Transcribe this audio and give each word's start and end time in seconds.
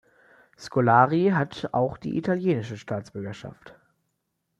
Scolari 0.57 1.29
hat 1.31 1.69
auch 1.73 1.95
die 1.95 2.17
italienische 2.17 2.75
Staatsbürgerschaft. 2.75 3.75